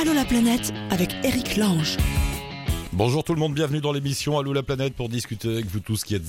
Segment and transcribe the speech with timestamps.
[0.00, 1.96] Allô la planète avec Eric Lange.
[2.92, 6.04] Bonjour tout le monde, bienvenue dans l'émission Allô la planète pour discuter avec vous tous
[6.04, 6.22] qui êtes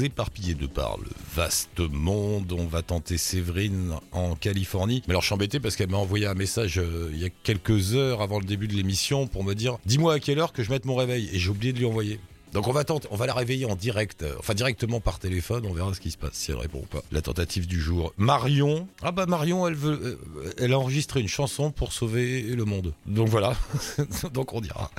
[0.00, 2.52] éparpillés de par le vaste monde.
[2.52, 5.02] On va tenter Séverine en Californie.
[5.08, 7.30] Mais alors je suis embêté parce qu'elle m'a envoyé un message euh, il y a
[7.42, 10.62] quelques heures avant le début de l'émission pour me dire dis-moi à quelle heure que
[10.62, 12.20] je mette mon réveil et j'ai oublié de lui envoyer.
[12.52, 16.00] Donc on va la réveiller en direct, euh, enfin directement par téléphone, on verra ce
[16.00, 17.02] qui se passe, si elle répond ou pas.
[17.12, 18.12] La tentative du jour.
[18.16, 22.64] Marion, ah bah Marion, elle veut, euh, elle a enregistré une chanson pour sauver le
[22.64, 22.94] monde.
[23.06, 23.56] Donc voilà,
[24.32, 24.90] donc on dira.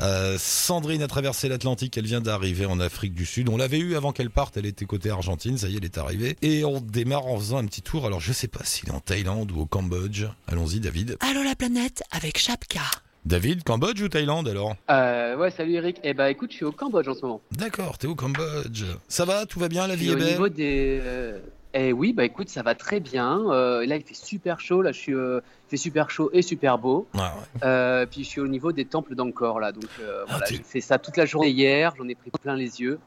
[0.00, 3.48] Euh, Sandrine a traversé l'Atlantique, elle vient d'arriver en Afrique du Sud.
[3.48, 5.98] On l'avait eu avant qu'elle parte, elle était côté Argentine, ça y est, elle est
[5.98, 6.36] arrivée.
[6.40, 8.06] Et on démarre en faisant un petit tour.
[8.06, 10.24] Alors je sais pas s'il est en Thaïlande ou au Cambodge.
[10.46, 11.16] Allons-y, David.
[11.20, 12.80] Allô la planète avec Chapka.
[13.24, 14.74] David, Cambodge ou Thaïlande alors?
[14.90, 16.00] Euh, ouais, salut Eric.
[16.02, 17.40] Eh bah écoute, je suis au Cambodge en ce moment.
[17.52, 18.84] D'accord, t'es au Cambodge.
[19.08, 20.26] Ça va, tout va bien, la vie est au belle?
[20.32, 21.00] niveau des.
[21.04, 21.38] euh,
[21.72, 23.40] Eh oui, bah écoute, ça va très bien.
[23.50, 24.82] Euh, là, il fait super chaud.
[24.82, 25.14] Là, je suis.
[25.14, 27.06] euh, Il fait super chaud et super beau.
[27.14, 27.20] Ouais.
[27.62, 29.70] Euh, puis je suis au niveau des temples d'Angkor là.
[29.70, 31.94] Donc euh, Ah, voilà, j'ai fait ça toute la journée hier.
[31.96, 32.98] J'en ai pris plein les yeux.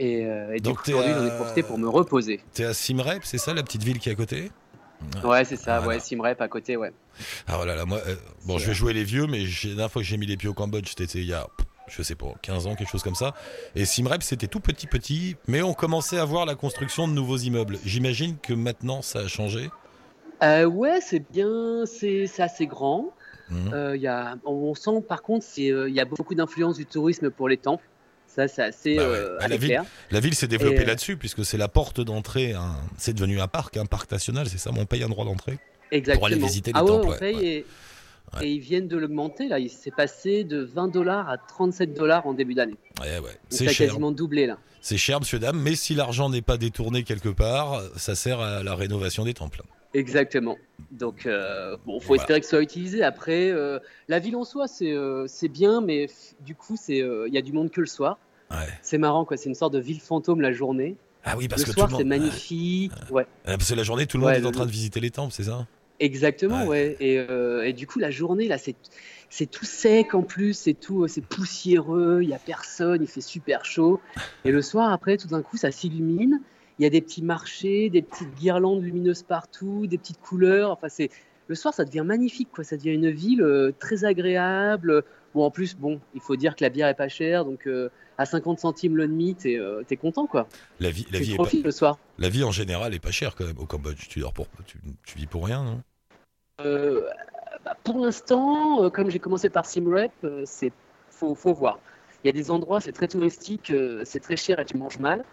[0.00, 0.22] Et,
[0.54, 2.40] et Donc aujourd'hui, j'en ai profité pour me reposer.
[2.52, 4.50] T'es à Simrep, c'est ça, la petite ville qui est à côté?
[5.24, 5.78] Ouais, c'est ça.
[5.80, 5.96] Voilà.
[5.96, 6.92] Ouais, Simrep à côté, ouais.
[7.46, 10.02] Ah voilà, là, moi, euh, bon, je vais jouer les vieux, mais la dernière fois
[10.02, 11.46] que j'ai mis les pieds au Cambodge, c'était il y a,
[11.88, 13.34] je sais pas, 15 ans, quelque chose comme ça.
[13.74, 17.38] Et Simrep, c'était tout petit, petit, mais on commençait à voir la construction de nouveaux
[17.38, 17.78] immeubles.
[17.84, 19.70] J'imagine que maintenant, ça a changé.
[20.42, 21.84] Euh, ouais, c'est bien.
[21.86, 23.12] C'est c'est assez grand.
[23.50, 23.72] Mhm.
[23.72, 27.30] Euh, y a, on sent par contre, euh, il y a beaucoup d'influence du tourisme
[27.30, 27.84] pour les temples.
[28.36, 29.16] Ça, c'est assez, Bah ouais.
[29.16, 29.84] euh, Bah, assez la ville- clair.
[30.10, 32.52] La ville s'est développée euh, là-dessus, puisque c'est la porte d'entrée.
[32.52, 32.76] hein.
[32.98, 35.58] C'est devenu un parc, un parc national, c'est ça On paye un droit d'entrée
[35.90, 36.26] Exactement.
[36.26, 37.64] aller visiter les ah ouais, temples, on ouais, paye ouais.
[38.42, 39.48] Et, ils viennent de l'augmenter.
[39.48, 42.76] Là, il s'est passé de 20 dollars à 37 dollars en début d'année.
[42.98, 43.06] Donc
[43.48, 43.86] C'est cher.
[43.86, 44.58] quasiment doublé là.
[44.82, 48.62] C'est cher, monsieur, dame, mais si l'argent n'est pas détourné quelque part, ça sert à
[48.62, 49.62] la rénovation des temples.
[49.94, 50.58] Exactement.
[50.90, 52.22] Donc, euh, bon, faut Voilà.
[52.22, 53.02] espérer que ce soit utilisé.
[53.02, 56.08] Après, euh, la ville en soi, c'est euh, bien, mais
[56.40, 58.18] du coup, il y a du monde que le soir.
[58.50, 58.56] Ouais.
[58.82, 59.36] C'est marrant, quoi.
[59.36, 60.96] C'est une sorte de ville fantôme la journée.
[61.24, 62.92] Ah oui, parce le que soir, tout le c'est magnifique.
[63.10, 63.26] Ouais.
[63.44, 65.10] Ah, Parce que la journée, tout le Ouais, monde est en train de visiter les
[65.10, 65.66] temples, c'est ça?
[65.98, 66.66] Exactement, Ouais.
[66.68, 66.96] ouais.
[67.00, 68.76] Et, euh, et du coup, la journée, là, c'est
[69.28, 73.20] c'est tout sec en plus, c'est tout, c'est poussiéreux, il y a personne, il fait
[73.20, 74.00] super chaud.
[74.44, 76.40] Et le soir, après, tout d'un coup, ça s'illumine.
[76.78, 80.70] Il y a des petits marchés, des petites guirlandes lumineuses partout, des petites couleurs.
[80.70, 81.10] Enfin, c'est
[81.48, 82.64] le soir, ça devient magnifique, quoi.
[82.64, 85.02] Ça devient une ville euh, très agréable.
[85.34, 87.88] Bon, en plus, bon, il faut dire que la bière est pas chère, donc euh,
[88.18, 90.48] à 50 centimes le demi, t'es euh, t'es content, quoi.
[90.80, 91.98] La vie, la Tu vie, est pas- profites le soir.
[92.18, 94.08] la vie en général est pas chère quand même au Cambodge.
[94.08, 95.80] Tu dors pour, tu, tu vis pour rien, non?
[96.62, 97.02] Euh,
[97.64, 100.12] bah, pour l'instant, comme j'ai commencé par Simrep,
[100.44, 100.72] c'est
[101.10, 101.78] faut, faut voir.
[102.24, 103.72] Il y a des endroits, c'est très touristique,
[104.04, 105.24] c'est très cher et tu manges mal.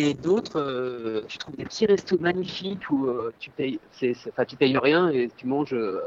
[0.00, 4.44] Et d'autres, euh, tu trouves des petits restos magnifiques où euh, tu payes, c'est, enfin,
[4.44, 6.00] tu payes rien et tu manges euh,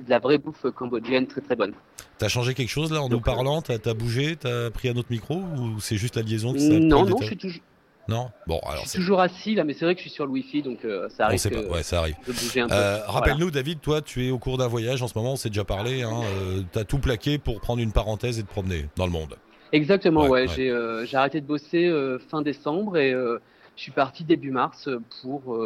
[0.00, 1.72] de la vraie bouffe cambodgienne très très bonne.
[2.18, 3.60] T'as changé quelque chose là en nous Donc, euh, parlant?
[3.62, 4.36] T'as as bougé?
[4.36, 5.36] T'as pris un autre micro?
[5.36, 7.60] Ou c'est juste la liaison qui Non, non, je suis, toujours,
[8.08, 8.30] Non?
[8.46, 10.32] Bon, alors je suis toujours assis là, mais c'est vrai que je suis sur le
[10.32, 12.14] Wi-Fi, donc euh, ça On arrive sait que- pas, ouais, ça arrive.
[12.28, 12.32] Euh,
[12.68, 13.04] Voilà.
[13.08, 15.64] Rappelle-nous, David, toi, tu es au cours d'un voyage en ce moment, on s'est déjà
[15.64, 16.02] parlé.
[16.02, 19.36] Hein, euh, T'as tout plaqué pour prendre une parenthèse et te promener dans le monde.
[19.72, 20.40] Exactement, Ouais, ouais.
[20.48, 20.54] ouais.
[20.54, 23.38] J'ai euh, j'ai arrêté de bosser euh, fin décembre et euh,
[23.76, 24.88] je suis parti début mars
[25.22, 25.56] pour,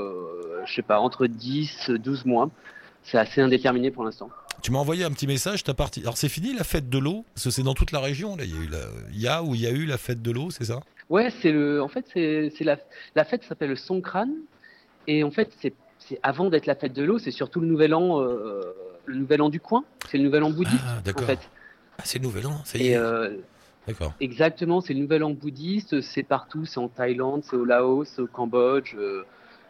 [0.65, 2.51] je sais pas, entre 10 12 mois.
[3.03, 4.31] C'est assez indéterminé pour l'instant.
[4.63, 6.01] Tu m'as envoyé un petit message, t'as parti.
[6.01, 7.25] Alors c'est fini la fête de l'eau?
[7.35, 8.45] Parce que c'est dans toute la région, là.
[8.45, 8.79] Il y a eu la...
[9.13, 10.81] il y a ou il y a eu la fête de l'eau, c'est ça?
[11.11, 12.79] Ouais, c'est le, en fait, c'est c'est la,
[13.15, 14.29] la fête s'appelle le Songkran
[15.07, 17.95] et en fait, c'est c'est avant d'être la fête de l'eau, c'est surtout le nouvel
[17.95, 19.85] an, le nouvel an du coin.
[20.11, 21.25] C'est le nouvel an bouddhiste Ah, en d'accord.
[21.27, 21.41] fait.
[21.99, 22.99] Ah, c'est le nouvel an, ça y est.
[23.87, 24.13] D'accord.
[24.21, 28.27] Exactement, c'est le nouvel an bouddhiste, c'est partout, c'est en Thaïlande, c'est au Laos, au
[28.27, 29.25] Cambodge, euh,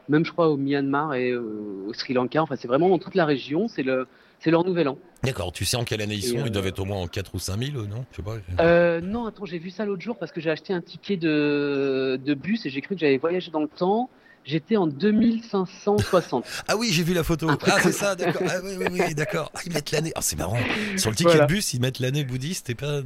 [0.09, 3.15] même je crois au Myanmar et euh, au Sri Lanka, enfin c'est vraiment dans toute
[3.15, 4.07] la région, c'est le
[4.41, 4.99] c'est leur nouvel an.
[5.23, 6.39] D'accord, tu sais en quelle année ils sont?
[6.39, 8.05] Euh, Ils doivent être au moins en 4 ou 5 000, non?
[8.11, 8.37] Je sais pas.
[8.61, 12.21] Euh, non, attends, j'ai vu ça l'autre jour parce que j'ai acheté un ticket de,
[12.23, 14.11] de bus et j'ai cru que j'avais voyagé dans le temps.
[14.45, 16.45] J'étais en 2560.
[16.69, 17.49] Ah oui, j'ai vu la photo.
[17.51, 18.43] Ah, c'est ça, d'accord.
[18.49, 19.51] Ah oui, oui, oui, d'accord.
[19.55, 20.13] Ah, ils mettent l'année.
[20.15, 20.57] Ah, c'est marrant.
[20.97, 21.47] Sur le ticket Voilà.
[21.47, 23.01] de bus, ils mettent l'année bouddhiste et pas.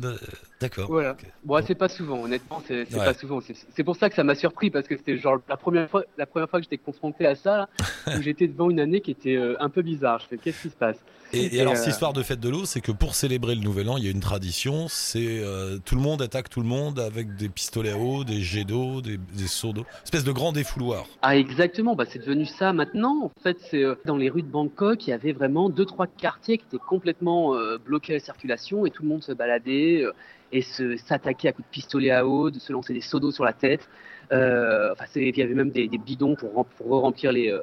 [0.61, 0.89] D'accord.
[0.89, 1.17] Voilà.
[1.45, 3.05] Bon, c'est pas souvent, honnêtement, c'est Ouais.
[3.05, 3.41] pas souvent.
[3.41, 6.03] C'est c'est pour ça que ça m'a surpris parce que c'était genre la première fois,
[6.17, 7.69] la première fois que j'étais confronté à ça, là,
[8.19, 10.19] où j'étais devant une année qui était euh, un peu bizarre.
[10.21, 10.97] Je fais qu'est-ce qui se passe?
[11.35, 13.55] Et, et Et, alors, euh, cette histoire de fête de l'eau, c'est que pour célébrer
[13.55, 14.87] le nouvel an, il y a une tradition.
[14.89, 18.41] C'est euh, tout le monde attaque tout le monde avec des pistolets à eau, des
[18.41, 19.85] jets d'eau, des, des seaux d'eau.
[20.05, 21.05] Espèce de grand défouloir.
[21.21, 23.25] Ah exactement, bah, c'est devenu ça maintenant.
[23.25, 26.07] En fait, c'est euh, dans les rues de Bangkok, il y avait vraiment deux trois
[26.07, 30.03] quartiers qui étaient complètement euh, bloqués à la circulation et tout le monde se baladait
[30.03, 30.13] euh,
[30.53, 33.33] et se s'attaquait à coups de pistolet à eau, de se lancer des seaux d'eau
[33.33, 33.89] sur la tête.
[34.31, 37.57] Enfin, il y avait même des, des bidons pour, pour remplir les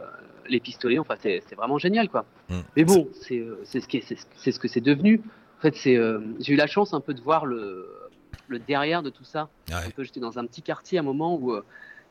[0.47, 0.99] les pistolets.
[0.99, 2.25] Enfin, c'est vraiment génial, quoi.
[2.49, 2.59] Mm.
[2.75, 5.21] Mais bon, c'est c'est ce qui c'est que c'est devenu.
[5.57, 5.97] En fait, c'est,
[6.39, 7.87] j'ai eu la chance un peu de voir le,
[8.47, 9.49] le derrière de tout ça.
[9.69, 9.75] Ouais.
[9.97, 11.55] J'étais dans un petit quartier à un moment où,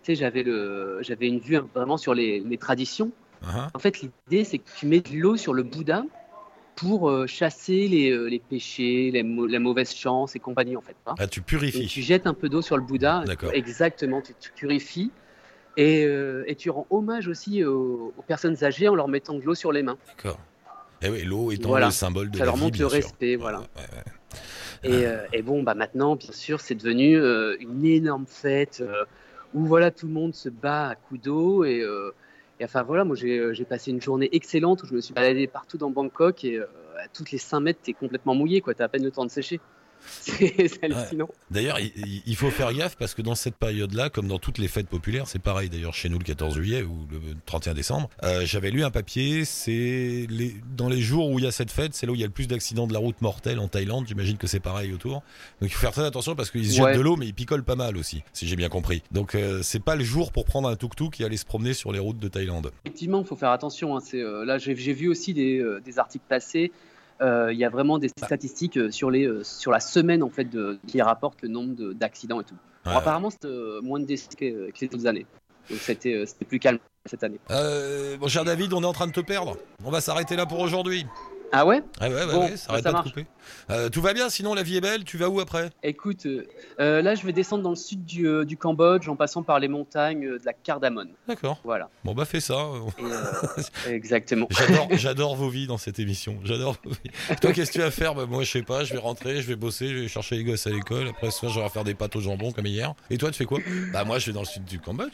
[0.07, 3.11] sais, j'avais le, j'avais une vue vraiment sur les, les traditions.
[3.47, 6.05] Hein En fait, l'idée, c'est que tu mets de l'eau sur le Bouddha
[6.77, 10.97] pour euh, chasser les, euh, les péchés, les la mauvaise chance et compagnie, en fait.
[11.07, 11.15] hein.
[11.19, 11.87] Ah, tu Donc, purifies.
[11.87, 13.23] tu jettes un peu d'eau sur le Bouddha.
[13.27, 13.51] D'accord.
[13.53, 15.11] Exactement, tu, tu purifies.
[15.77, 19.43] Et, euh, et tu rends hommage aussi aux, aux personnes âgées en leur mettant de
[19.43, 19.99] l'eau sur les mains.
[20.09, 20.39] D'accord.
[21.03, 21.87] Et oui, l'eau étant Voilà.
[21.87, 22.97] le symbole de Ça la leur montre le sûr.
[22.97, 23.59] respect, voilà.
[23.61, 25.01] Ouais, ouais, ouais.
[25.03, 27.17] Et, euh, et bon, bah maintenant, bien sûr, c'est devenu
[27.61, 28.83] une énorme fête
[29.55, 31.65] où voilà, tout le monde se bat à coups d'eau.
[31.65, 32.11] Et, euh,
[32.63, 35.47] enfin voilà, moi j'ai euh, j'ai passé une journée excellente où je me suis baladé
[35.47, 36.67] partout dans Bangkok et euh,
[37.03, 38.75] à toutes les 5 mètres, t'es complètement mouillé, quoi.
[38.75, 39.61] T'as à peine le temps de sécher.
[40.07, 40.55] C'est.
[41.51, 44.89] D'ailleurs, il- faut faire gaffe parce que dans cette période-là, comme dans toutes les fêtes
[44.89, 48.71] populaires, c'est pareil d'ailleurs chez nous le 14 juillet ou le 31 décembre, euh, j'avais
[48.71, 52.07] lu un papier, c'est les, dans les jours où il y a cette fête, c'est
[52.07, 54.37] là où il y a le plus d'accidents de la route mortels en Thaïlande, j'imagine
[54.37, 55.15] que c'est pareil autour.
[55.61, 56.97] Donc il faut faire très attention parce qu'ils se jettent Ouais.
[56.97, 59.03] de l'eau mais ils picolent pas mal aussi, si j'ai bien compris.
[59.13, 61.93] Donc euh, c'est pas le jour pour prendre un tuk-tuk et aller se promener sur
[61.93, 62.73] les routes de Thaïlande.
[62.85, 63.97] Effectivement, il faut faire attention.
[63.97, 64.01] hein.
[64.05, 66.73] C'est, euh, là, j'ai j'ai vu aussi des, euh, des articles passés.
[67.23, 70.31] Euh, Il y a vraiment des statistiques euh, sur, les, euh, sur la semaine en
[70.31, 72.57] fait, de, qui rapportent le nombre de- d'accidents et tout.
[72.85, 75.27] Bon, apparemment, c'était euh, moins de décès que, que les autres années.
[75.71, 77.39] Donc c'était plus calme cette année.
[77.51, 79.57] Euh, mon cher David, on est en train de te perdre.
[79.85, 81.07] On va s'arrêter là pour aujourd'hui.
[81.53, 83.09] Ah ouais Ah ouais, ouais, Bon, ouais, ça arrête ça pas de marche.
[83.11, 83.27] couper.
[83.71, 85.05] Euh, tout va bien, sinon la vie est belle.
[85.05, 85.71] Tu vas où après?
[85.83, 86.45] Écoute, euh,
[86.81, 89.61] euh, là, je vais descendre dans le sud du, euh, du Cambodge en passant par
[89.61, 91.11] les montagnes de la Cardamone.
[91.29, 91.61] D'accord.
[91.63, 91.89] Voilà.
[92.05, 92.57] Bon bah fais ça.
[93.89, 94.49] Exactement.
[94.93, 96.39] J'adore, vos vies dans cette émission.
[96.45, 97.37] J'adore vos vies.
[97.41, 98.15] Toi, qu'est-ce que tu vas faire?
[98.15, 98.85] Bah, Moi, je sais pas.
[98.85, 101.09] Je vais rentrer, je vais bosser, je vais chercher les gosses à l'école.
[101.09, 102.95] Après, ce soir, je vais faire des pâtes au jambon comme hier.
[103.11, 103.61] Et toi, tu fais quoi?
[103.93, 105.13] Bah moi, je vais dans le sud du Cambodge,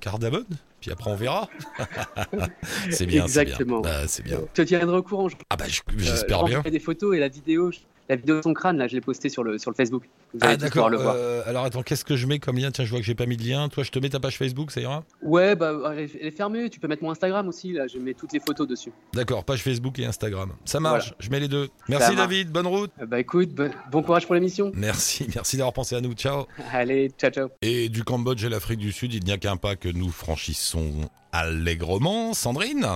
[0.00, 0.44] Cardamone.
[0.82, 1.48] Puis après, on verra.
[2.90, 3.22] c'est bien.
[3.24, 3.82] Exactement.
[3.86, 4.38] Ah, c'est bien.
[4.54, 5.28] Je te tiendrai au courant.
[5.28, 6.62] je- Ah bah, euh, j'espère je bien.
[6.70, 9.28] des photos et la vidéo, je- la vidéo de son crâne, là, je l'ai postée
[9.28, 10.04] sur le, sur le Facebook.
[10.34, 10.70] Vous allez Ah d'accord.
[10.72, 11.14] pouvoir le voir.
[11.16, 13.26] euh, alors attends, qu'est-ce que je mets comme lien Tiens, je vois que j'ai pas
[13.26, 13.68] mis de lien.
[13.68, 16.68] Toi, je te mets ta page Facebook, ça ira Ouais, bah, elle est fermée.
[16.70, 17.72] Tu peux mettre mon Instagram aussi.
[17.72, 18.92] Là, je mets toutes les photos dessus.
[19.12, 20.52] D'accord, page Facebook et Instagram.
[20.64, 21.04] Ça marche.
[21.08, 21.16] Voilà.
[21.20, 21.68] Je mets les deux.
[21.88, 22.16] Merci.
[22.16, 22.50] David.
[22.50, 22.90] Bonne route.
[23.00, 24.72] Euh, Bah écoute, bon, bon courage pour l'émission.
[24.74, 26.12] Merci, merci d'avoir pensé à nous.
[26.14, 26.46] Ciao.
[26.72, 27.48] Allez, ciao, ciao.
[27.62, 30.92] Et du Cambodge et l'Afrique du Sud, il n'y a qu'un pas que nous franchissons
[31.32, 32.34] allègrement.
[32.34, 32.86] Sandrine?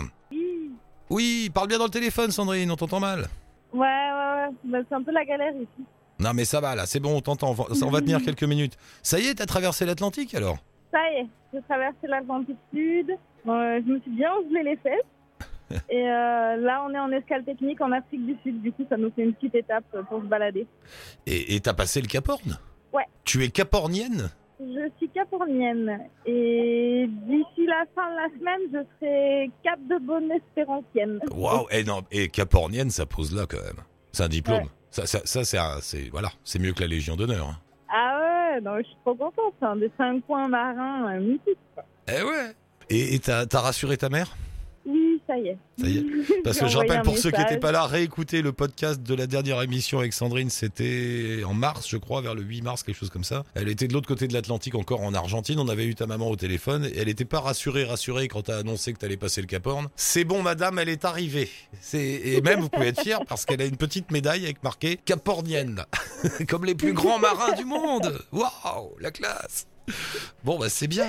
[1.08, 3.28] Oui, parle bien dans le téléphone, Sandrine, on t'entend mal.
[3.72, 4.54] Ouais, ouais, ouais.
[4.64, 5.84] Bah, c'est un peu la galère ici.
[6.18, 7.50] Non, mais ça va, là, c'est bon, on t'entend.
[7.50, 8.76] On va- on va tenir quelques minutes.
[9.02, 10.56] Ça y est, t'as traversé l'Atlantique alors?
[10.92, 13.10] Ça y est, j'ai traversé l'Atlantique Sud.
[13.10, 15.02] Euh, je me suis bien gelé les fesses.
[15.90, 18.62] Et euh, là, on est en escale technique en Afrique du Sud.
[18.62, 20.66] Du coup, ça nous fait une petite étape pour se balader.
[21.26, 22.56] Et et t'as passé le Cap Horn?
[22.92, 23.04] Ouais.
[23.24, 24.30] Tu es capornienne?
[24.58, 25.98] Je suis capornienne.
[26.24, 31.20] Et d'ici la fin de la semaine, je serai cap de bonne espérancienne.
[31.30, 33.84] Waouh Et non, et capornienne, ça pose là quand même.
[34.16, 34.62] C'est un diplôme.
[34.62, 34.68] Ouais.
[34.90, 37.48] Ça, ça, ça, c'est voilà, c'est mieux que la Légion d'honneur.
[37.50, 37.58] hein.
[37.92, 38.18] Ah
[38.54, 39.52] ouais, non, je suis trop contente.
[39.60, 41.58] C'est un des cinq coins marins mythiques.
[42.08, 42.54] Eh ouais.
[42.88, 44.34] Et t'as rassuré ta mère?
[45.26, 45.58] Ça y est.
[45.78, 46.42] Ça y est.
[46.44, 49.26] Parce que je rappelle pour ceux qui n'étaient pas là, réécouter le podcast de la
[49.26, 53.10] dernière émission avec Sandrine, c'était en mars, je crois, vers le 8 mars, quelque chose
[53.10, 53.44] comme ça.
[53.54, 55.58] Elle était de l'autre côté de l'Atlantique, encore en Argentine.
[55.58, 58.58] On avait eu ta maman au téléphone et elle n'était pas rassurée, rassurée quand t'as
[58.58, 59.88] annoncé que t'allais passer le Cap Horn.
[59.96, 61.50] C'est bon, madame, elle est arrivée.
[61.80, 64.98] C'est et même vous pouvez être fier parce qu'elle a une petite médaille avec marqué
[65.04, 65.84] Capornienne,
[66.48, 68.20] comme les plus grands marins du monde.
[68.32, 69.66] Waouh, la classe.
[70.44, 71.08] Bon bah c'est bien,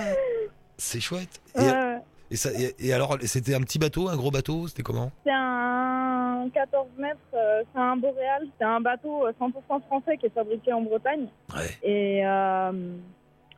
[0.78, 1.42] c'est chouette.
[1.60, 1.97] Et.
[2.32, 5.12] Et ça, et- et alors, c'était un petit bateau, un gros bateau, c'était comment?
[5.26, 10.26] C'est un 14 mètres, euh, c'est un boréal, c'est un bateau euh, 100% français qui
[10.28, 11.28] est fabriqué en Bretagne.
[11.56, 11.70] Ouais.
[11.84, 12.72] Et euh,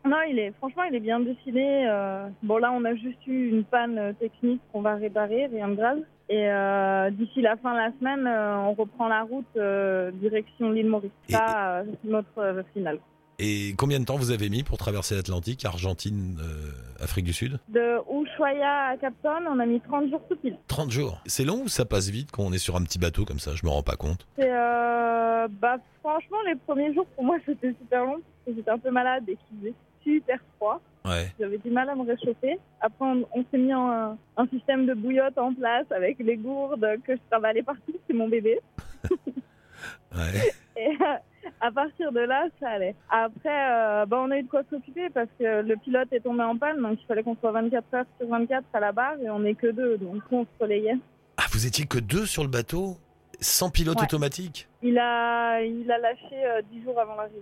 [0.06, 1.88] non, il est, franchement, il est bien dessiné.
[1.90, 2.28] euh.
[2.44, 5.76] bon, là, on a juste eu une panne euh, technique qu'on va réparer, rien de
[5.76, 6.00] grave.
[6.32, 10.70] Et euh, d'ici la fin de la semaine, euh, on reprend la route euh, direction
[10.72, 11.10] l'île Maurice.
[11.28, 13.00] Ça, euh, c'est notre euh, finale.
[13.41, 17.58] Et combien de temps vous avez mis pour traverser l'Atlantique, Argentine, euh, Afrique du Sud?
[17.69, 20.58] De Ushuaia à Capton, on a mis 30 jours tout pile.
[20.67, 21.22] 30 jours.
[21.25, 23.51] C'est long ou ça passe vite quand on est sur un petit bateau comme ça?
[23.55, 24.27] Je me rends pas compte.
[24.38, 28.72] C'est, euh, bah, franchement, les premiers jours, pour moi, c'était super long parce que j'étais
[28.72, 30.81] un peu malade et qu'il faisait super froid.
[31.05, 31.31] Ouais.
[31.39, 32.60] J'avais du mal à me réchauffer.
[32.81, 36.86] Après, on, on s'est mis en- un système de bouillotte en place avec les gourdes
[37.08, 37.93] que je travaillais partout.
[38.05, 38.60] C'est mon bébé.
[40.12, 40.51] Ouais.
[40.75, 40.89] Et
[41.62, 42.96] à partir de là, ça allait.
[43.10, 46.43] Après, euh, bah, on a eu de quoi s'occuper parce que le pilote est tombé
[46.43, 46.81] en panne.
[46.81, 49.55] Donc, il fallait qu'on soit 24 heures sur 24 à la barre et on n'est
[49.55, 49.98] que deux.
[49.98, 50.98] Donc, on se relayait.
[51.38, 52.98] Ah, vous étiez que deux sur le bateau
[53.41, 54.03] Sans pilote Ouais.
[54.03, 54.67] automatique?
[54.84, 57.39] Il a, il a lâché euh, 10 jours avant l'arrivée.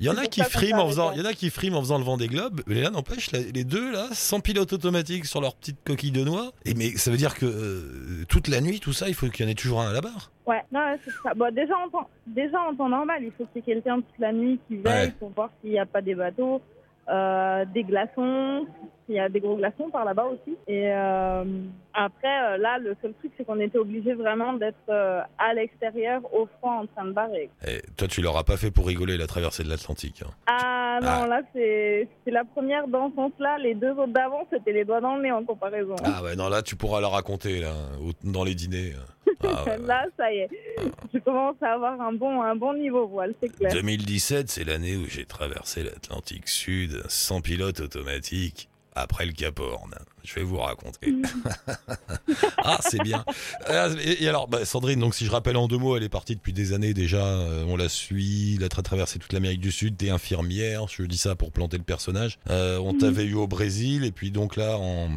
[0.00, 1.80] Il y en a qui friment en faisant, il y en a qui friment en
[1.80, 5.40] faisant le vent des globes, mais là n'empêche les deux là sans pilote automatique sur
[5.40, 6.52] leur petite coquille de noix.
[6.64, 9.44] Et mais ça veut dire que euh, toute la nuit tout ça, il faut qu'il
[9.44, 10.30] y en ait toujours un à la barre.
[10.48, 11.34] Ouais, non, ouais, c'est ça.
[11.34, 14.32] Bon, déjà, en temps, déjà, en temps normal, il faut y ait quelqu'un toute la
[14.32, 15.12] nuit qui veille Ouais.
[15.18, 16.62] pour voir s'il n'y a pas des bateaux,
[17.08, 18.66] euh, des glaçons,
[19.08, 20.56] s'il y a des gros glaçons par là-bas aussi.
[20.68, 21.44] Et euh,
[21.94, 26.20] après, euh, là, le seul truc, c'est qu'on était obligé vraiment d'être euh, à l'extérieur,
[26.34, 27.48] au froid, en train de barrer.
[27.66, 30.22] Eh, toi, tu l'auras pas fait pour rigoler la traversée de l'Atlantique.
[30.22, 30.30] hein.
[30.46, 31.26] Ah non, Ah.
[31.26, 33.56] là, c'est la première dans ce sens-là.
[33.58, 35.96] Les deux autres d'avant, c'était les doigts dans le nez en comparaison.
[36.04, 37.72] Ah ouais, non, là, tu pourras la raconter là,
[38.22, 38.92] dans les dîners.
[39.42, 39.78] Ah ouais, ouais.
[39.86, 40.48] Là, ça y est,
[41.14, 43.70] je commence à avoir un bon, un bon niveau voile, c'est clair.
[43.72, 48.68] 2017, c'est l'année où j'ai traversé l'Atlantique Sud sans pilote automatique
[49.00, 49.94] après le Cap Horn.
[50.24, 51.14] Je vais vous raconter.
[52.58, 53.24] ah, c'est bien.
[53.70, 56.08] Euh, Et, et alors, bah, Sandrine, donc si je rappelle en deux mots, elle est
[56.08, 57.24] partie depuis des années déjà.
[57.24, 60.86] euh, on la suit, elle a tra- traversé toute l'Amérique du Sud, t'es infirmière.
[60.88, 62.38] Je dis ça pour planter le personnage.
[62.50, 65.08] Euh, on t'avait eu au Brésil et puis donc là en,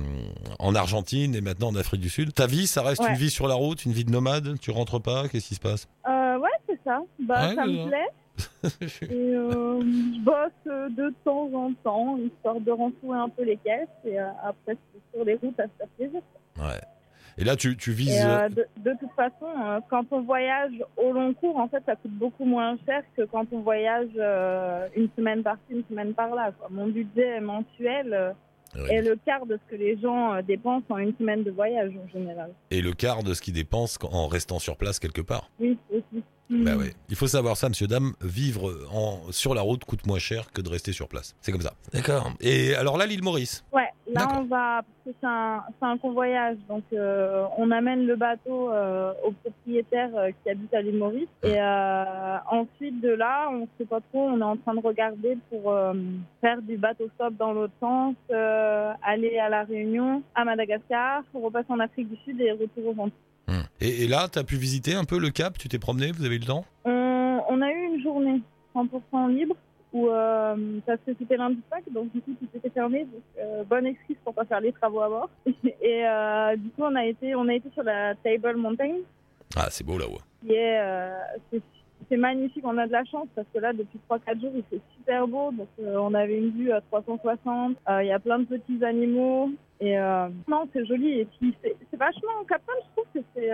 [0.60, 2.34] en Argentine et maintenant en Afrique du Sud.
[2.34, 3.10] Ta vie, ça reste Ouais.
[3.10, 4.58] une vie sur la route, une vie de nomade?
[4.62, 5.28] Tu rentres pas?
[5.28, 5.88] Qu'est-ce qui se passe?
[6.08, 7.00] Euh, ouais, c'est ça.
[7.20, 8.08] Bah, Ouais, ça me plaît.
[8.64, 13.58] Et euh, je bosse euh, de temps en temps, histoire de renflouer un peu les
[13.58, 13.88] caisses.
[14.06, 14.78] Et euh, après,
[15.14, 16.22] sur les routes, à se faire plaisir.
[16.58, 16.82] Ouais.
[17.38, 18.24] Et là, tu, tu vises.
[18.26, 21.96] Euh, de, de toute façon, euh, quand on voyage au long cours, en fait, ça
[21.96, 26.52] coûte beaucoup moins cher que quand on voyage euh, une semaine par-ci, une semaine par-là.
[26.70, 28.36] Mon budget mensuel
[28.90, 31.92] est le quart de ce que les gens euh, dépensent en une semaine de voyage
[32.04, 32.52] en général.
[32.72, 35.50] et le quart de ce qu'ils dépensent en restant sur place quelque part.
[35.60, 36.24] Oui, aussi.
[36.50, 36.80] Bah Mhm.
[36.82, 36.94] ouais.
[37.10, 38.12] Il faut savoir ça, monsieur, dame.
[38.22, 41.34] Vivre en, sur la route coûte moins cher que de rester sur place.
[41.40, 41.74] C'est comme ça.
[41.94, 42.30] D'accord.
[42.42, 43.64] Et alors là, l'île Maurice.
[43.72, 48.16] Ouais, là on va, parce que c'est un, un convoyage, donc euh, on amène le
[48.16, 51.28] bateau euh, au propriétaire euh, qui habite à l'île Maurice.
[51.44, 51.60] Et
[52.52, 55.74] ensuite de là, on sait pas trop, on est en train de regarder pour
[56.42, 61.80] faire du bateau stop dans l'autre sens, aller à La Réunion, à Madagascar, repasser en
[61.80, 63.12] Afrique du Sud et retour au Ventoux.
[63.48, 63.64] Hmm.
[63.80, 65.58] Et, et là, tu as pu visiter un peu le Cap?
[65.58, 66.12] Tu t'es promené?
[66.12, 66.66] Vous avez eu le temps?
[66.86, 68.42] On, on a eu une journée
[68.76, 69.56] 100% libre
[69.94, 70.56] où euh,
[70.86, 73.86] parce que c'était lundi de Pâques, donc du coup tout était fermé, donc euh, bonne
[73.86, 75.30] excuse pour pas faire les travaux à bord.
[75.82, 78.96] Et euh, du coup on a été on a été sur la Table Mountain,
[79.56, 80.20] Ah, c'est beau là-haut.
[80.50, 81.18] euh,
[81.52, 81.62] c'est-
[82.10, 84.82] c'est magnifique, on a de la chance parce que là depuis 3-4 jours il fait
[84.98, 88.46] super beau, donc on avait une vue à 360, euh, il y a plein de
[88.46, 89.96] petits animaux et
[90.48, 93.50] non c'est joli et puis c'est c'est vachement Captain je trouve que c'est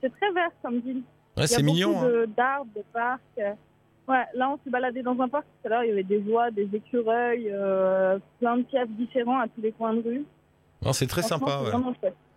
[0.00, 1.02] c'est très vert comme ville.
[1.36, 1.92] Ouais, Il y a c'est mignon.
[1.92, 2.08] beaucoup hein.
[2.10, 3.56] de- d'arbres, de, parcs.
[4.06, 5.84] Ouais, là, on s'est baladé dans un parc tout à l'heure.
[5.84, 9.72] Il y avait des oies, des écureuils, euh, plein de pièces différents à tous les
[9.72, 10.24] coins de rue.
[10.82, 11.62] Non, c'est très sympa.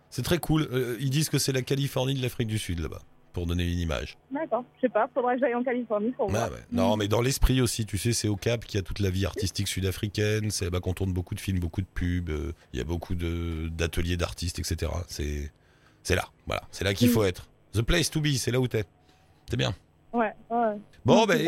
[0.08, 0.24] C'est ouais.
[0.24, 0.66] très cool.
[0.72, 3.00] Euh, ils disent que c'est la Californie de l'Afrique du Sud là-bas,
[3.34, 4.16] pour donner une image.
[4.30, 4.64] D'accord.
[4.76, 6.48] Je sais pas, faudrait que j'aille en Californie pour voir.
[6.50, 6.60] Ah ouais.
[6.72, 9.10] Non, mais dans l'esprit aussi, tu sais, c'est au Cap qu'il y a toute la
[9.10, 10.50] vie artistique sud-africaine.
[10.50, 12.30] C'est là-bas qu'on tourne beaucoup de films, beaucoup de pubs.
[12.30, 14.90] euh, Il y a beaucoup d'ateliers d'artistes, etc.
[15.08, 15.52] C'est
[16.02, 16.62] c'est là, voilà.
[16.70, 17.12] C'est là qu'il Mm.
[17.12, 17.46] faut être.
[17.72, 18.84] The place to be, c'est là où t'es.
[19.50, 19.74] C'est bien.
[20.12, 20.76] Ouais, ouais.
[21.04, 21.38] Bon, ben,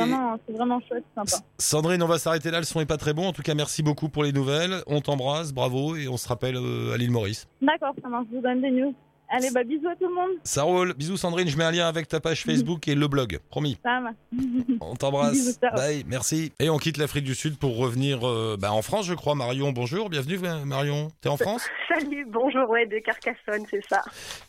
[0.46, 1.44] c'est vraiment, chouette, sympa.
[1.58, 2.58] Sandrine, on va s'arrêter là.
[2.58, 3.26] Le son est pas très bon.
[3.26, 4.82] En tout cas, merci beaucoup pour les nouvelles.
[4.86, 7.48] On t'embrasse, bravo, et on se rappelle euh, à l'île Maurice.
[7.62, 8.26] D'accord, ça marche.
[8.30, 8.94] Je vous donne des news.
[9.32, 10.30] Allez, bah bisous à tout le monde.
[10.42, 10.92] Ça roule.
[10.94, 11.48] Bisous, Sandrine.
[11.48, 13.38] Je mets un lien avec ta page Facebook et le blog.
[13.48, 13.78] Promis.
[13.84, 14.10] Ça va.
[14.80, 15.60] On t'embrasse.
[15.60, 16.52] Bye, merci.
[16.58, 19.36] Et on quitte l'Afrique du Sud pour revenir euh, bah, en France, je crois.
[19.36, 21.12] Marion, bonjour, bienvenue euh, Marion.
[21.20, 21.68] T'es en France?
[21.88, 24.02] Salut, bonjour, ouais, de Carcassonne, c'est ça.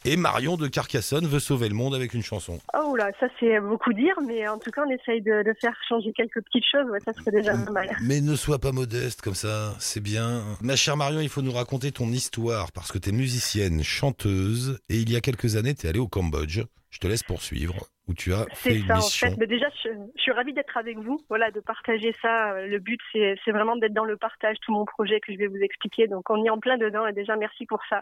[0.03, 2.59] Et Marion de Carcassonne veut sauver le monde avec une chanson.
[2.73, 5.75] Oh là, ça c'est beaucoup dire, mais en tout cas, on essaye de, de faire
[5.87, 7.89] changer quelques petites choses, ouais, ça serait déjà pas mal.
[8.01, 10.43] Mais ne sois pas modeste comme ça, c'est bien.
[10.61, 14.95] Ma chère Marion, il faut nous raconter ton histoire parce que t'es musicienne, chanteuse et
[14.95, 16.61] il y a quelques années, t'es allée au Cambodge.
[16.89, 17.75] Je te laisse poursuivre
[18.07, 19.37] où tu as fait C'est une ça, en fait.
[19.37, 22.61] Mais déjà, je, je suis ravie d'être avec vous, voilà, de partager ça.
[22.65, 25.61] Le but, c'est vraiment d'être dans le partage, tout mon projet que je vais vous
[25.61, 26.07] expliquer.
[26.07, 28.01] Donc, on y est en plein dedans et déjà, merci pour ça.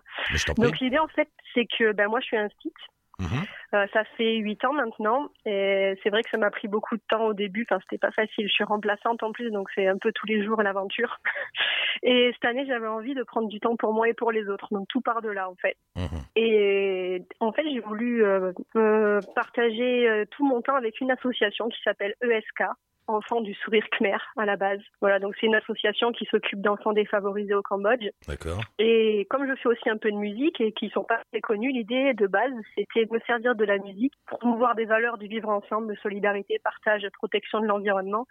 [0.57, 2.73] Donc, l'idée, en fait, c'est que ben, moi, je suis un site.
[3.19, 3.43] Mhm.
[3.75, 7.01] Euh, ça fait huit ans maintenant et c'est vrai que ça m'a pris beaucoup de
[7.09, 7.67] temps au début.
[7.69, 8.47] Enfin, c'était pas facile.
[8.47, 11.19] Je suis remplaçante en plus, donc c'est un peu tous les jours l'aventure.
[12.03, 14.67] Et cette année, j'avais envie de prendre du temps pour moi et pour les autres.
[14.71, 15.75] Donc tout part de là en fait.
[15.95, 16.21] Mhm.
[16.35, 21.81] Et en fait, j'ai voulu euh, euh, partager tout mon temps avec une association qui
[21.83, 22.63] s'appelle ESK.
[23.09, 24.79] Enfants du sourire khmer à la base.
[25.01, 28.05] Voilà, donc c'est une association qui s'occupe d'enfants défavorisés au Cambodge.
[28.27, 28.61] D'accord.
[28.77, 31.71] Et comme je fais aussi un peu de musique et qui sont pas très connus,
[31.71, 35.27] l'idée de base, c'était de me servir de la musique pour promouvoir des valeurs du
[35.27, 38.27] vivre ensemble, de solidarité, partage, protection de l'environnement.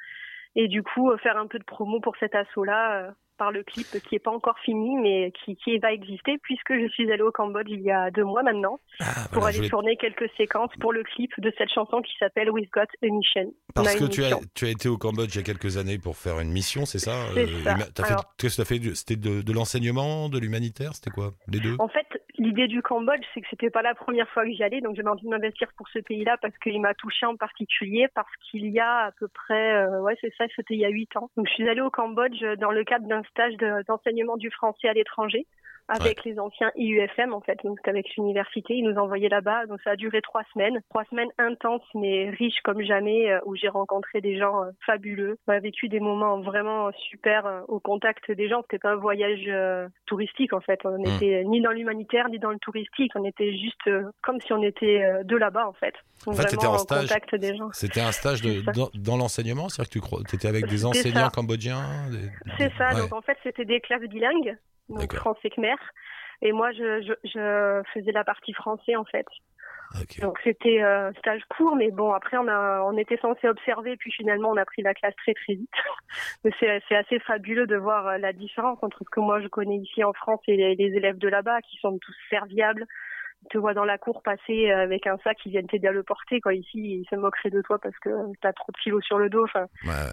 [0.57, 3.63] Et du coup, euh, faire un peu de promo pour cet assaut-là euh, par le
[3.63, 7.23] clip qui est pas encore fini, mais qui, qui va exister puisque je suis allée
[7.23, 9.97] au Cambodge il y a deux mois maintenant Ah, pour voilà, je aller voulais- tourner
[9.97, 13.53] quelques séquences pour le clip de cette chanson qui s'appelle We've Got a Mission.
[13.77, 14.41] On Parce que tu as, mission.
[14.57, 16.99] tu as été au Cambodge il y a quelques années pour faire une mission, c'est
[16.99, 17.47] ça Euh,
[17.95, 18.17] ça.
[18.39, 21.77] Qu'est-ce que tu as fait C'était de, de l'enseignement, de l'humanitaire C'était quoi Les deux?
[21.79, 22.07] En fait,
[22.39, 25.09] l'idée du Cambodge, c'est que c'était pas la première fois que j'y allais, donc j'avais
[25.09, 28.81] envie de m'investir pour ce pays-là parce qu'il m'a touché en particulier, parce qu'il y
[28.81, 31.31] a à peu près, euh, ouais, c'est ça, c'était il y a huit ans.
[31.37, 33.55] Donc je suis allée au Cambodge dans le cadre d'un stage
[33.87, 35.47] d'enseignement du français à l'étranger
[35.89, 39.67] avec les anciens IUFM en fait, donc avec l'université, ils nous envoyaient là-bas.
[39.67, 43.57] Donc ça a duré trois semaines, trois semaines intenses mais riches comme jamais, euh, où
[43.57, 45.39] j'ai rencontré des gens euh, fabuleux.
[45.47, 48.63] On a vécu des moments vraiment super euh, au contact des gens.
[48.63, 49.49] C'était pas un voyage
[50.07, 50.81] touristique en fait.
[50.85, 51.51] On n'était hmm.
[51.51, 53.13] ni dans l'humanitaire ni dans le touristique.
[53.15, 53.91] On était juste
[54.23, 55.95] comme si on était de là-bas en fait.
[56.27, 57.09] en fait, c'était un stage.
[57.73, 58.63] C'était un stage de,
[58.99, 61.83] dans, l'enseignement, c'est-à-dire que tu crois, étais avec des enseignants cambodgiens.
[62.59, 62.91] C'est ça.
[62.95, 64.57] Donc en fait, c'était des classes bilingues
[64.89, 65.77] donc français khmer.
[66.41, 69.27] Et moi, je, je, je, faisais la partie français en fait.
[70.21, 73.97] Donc c'était un euh, stage court, mais bon après on a on était censé observer,
[73.97, 75.71] puis finalement on a pris la classe très très vite.
[76.45, 79.49] mais c'est c'est assez fabuleux de voir euh, la différence entre ce que moi je
[79.49, 82.87] connais ici en France et les, les élèves de là-bas qui sont tous serviables,
[83.49, 86.03] te voient dans la cour passer euh, avec un sac, ils viennent t'aider à le
[86.03, 86.41] porter.
[86.41, 86.55] Quoi.
[86.55, 89.45] Ici, ils se moqueraient de toi parce que t'as trop de kilos sur le dos.
[89.45, 89.67] Enfin,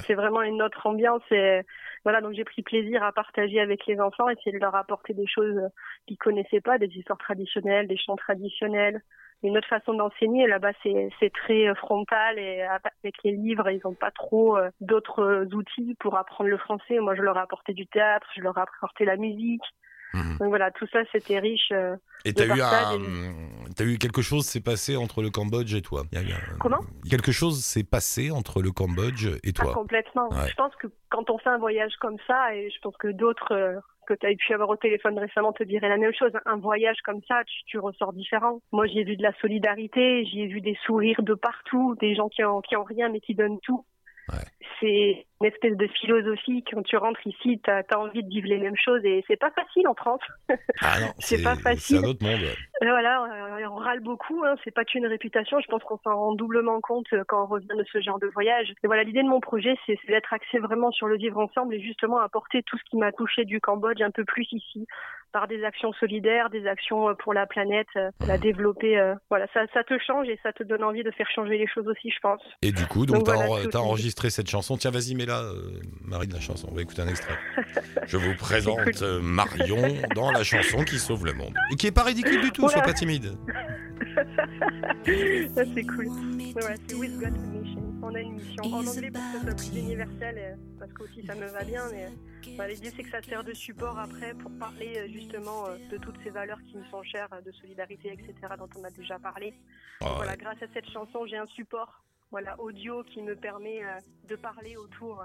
[0.06, 1.24] C'est vraiment une autre ambiance.
[1.32, 1.62] Et
[2.04, 5.28] voilà, donc j'ai pris plaisir à partager avec les enfants, essayer de leur apporter des
[5.28, 5.62] choses
[6.08, 9.02] qu'ils connaissaient pas, des histoires traditionnelles, des chants traditionnels,
[9.44, 10.48] une autre façon d'enseigner.
[10.48, 15.96] Là-bas, c'est très frontal et avec les livres, ils n'ont pas trop euh, d'autres outils
[16.00, 17.00] pour apprendre le français.
[17.00, 19.64] Moi, je leur ai apporté du théâtre, je leur ai apporté la musique.
[20.16, 20.38] Mhm.
[20.40, 21.72] Donc voilà, tout ça, c'était riche.
[21.72, 23.34] Euh, et tu as, eu un...
[23.78, 26.04] as eu quelque chose s'est passé entre le Cambodge et toi?
[26.60, 26.80] Comment?
[27.10, 29.68] Quelque chose s'est passé entre le Cambodge et toi?
[29.72, 30.30] ah, Complètement.
[30.48, 33.52] Je pense que quand on fait un voyage comme ça, et je pense que d'autres
[33.52, 36.32] euh, que tu as pu avoir au téléphone récemment te diraient la même chose.
[36.46, 38.60] Un voyage comme ça, tu, tu ressors différent.
[38.72, 42.44] Moi, j'ai vu de la solidarité, j'ai vu des sourires de partout, des gens qui
[42.44, 43.86] ont, qui ont rien mais qui donnent tout.
[44.30, 44.40] Ouais.
[44.80, 46.64] C'est une espèce de philosophie.
[46.70, 49.52] Quand tu rentres ici, tu as, envie de vivre les mêmes choses et c'est pas
[49.52, 50.22] facile en France.
[50.82, 52.00] Ah non, c'est pas facile.
[52.00, 52.42] C'est un autre monde.
[52.82, 54.44] Voilà, on râle beaucoup.
[54.44, 55.60] Hein, c'est pas qu'une réputation.
[55.60, 58.28] Je pense qu'on s'en rend doublement compte euh, quand on revient de ce genre de
[58.28, 58.74] voyage.
[58.84, 61.82] Et voilà, l'idée de mon projet, c'est d'être axé vraiment sur le vivre ensemble et
[61.82, 64.88] justement apporter tout ce qui m'a touché du Cambodge un peu plus ici
[65.36, 68.98] par des actions solidaires, des actions euh, pour la planète, euh, la développer.
[69.30, 71.86] voilà, ça, ça te change et ça te donne envie de faire changer les choses
[71.90, 72.42] aussi, je pense.
[72.62, 74.78] Et du coup, donc, tu as, enregistré cette chanson.
[74.78, 75.42] Tiens, vas-y, mets-la,
[76.06, 76.70] Marie de la chanson.
[76.72, 77.34] On va écouter un extrait.
[78.08, 79.82] Je vous présente Marion
[80.16, 81.54] dans la chanson qui sauve le monde.
[81.74, 83.34] Et qui est pas ridicule du tout sois pas timide.
[85.06, 86.08] c'est cool.
[86.88, 87.85] c'est With God.
[88.08, 91.26] On a une mission en anglais pour que ça soit plus universel, euh, parce qu'aussi
[91.26, 91.90] ça me va bien.
[91.92, 92.06] Mais
[92.60, 96.18] euh, l'idée c'est que ça sert de support après pour parler euh, justement de toutes
[96.24, 99.56] ces valeurs qui me sont chères, de solidarité, etc., dont on a déjà parlé.
[100.02, 103.82] Voilà, grâce à cette chanson, j'ai un support voilà, audio qui me permet
[104.28, 105.24] de parler autour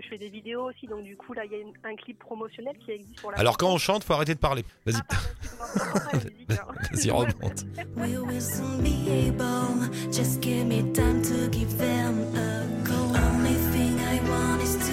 [0.00, 2.76] je fais des vidéos aussi, donc du coup, là, il y a un clip promotionnel
[2.78, 3.38] qui existe pour la.
[3.38, 4.64] Alors, quand on chante, faut arrêter de parler.
[4.86, 5.00] Vas-y.
[5.10, 5.16] Ah,
[6.48, 7.64] Vas-y, remonte.
[10.10, 13.16] Just give me time to give them a call.
[13.16, 14.91] Only thing I want is to